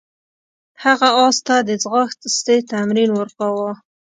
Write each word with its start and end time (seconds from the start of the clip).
هغه 0.83 1.07
اس 1.23 1.37
ته 1.47 1.55
د 1.67 1.69
ځغاستې 1.83 2.55
تمرین 2.71 3.09
ورکاوه. 3.19 3.71